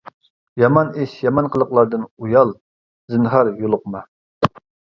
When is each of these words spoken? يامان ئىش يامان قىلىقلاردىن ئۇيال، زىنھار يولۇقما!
يامان 0.61 0.89
ئىش 1.03 1.13
يامان 1.25 1.49
قىلىقلاردىن 1.57 2.09
ئۇيال، 2.09 2.55
زىنھار 3.17 3.55
يولۇقما! 3.63 4.05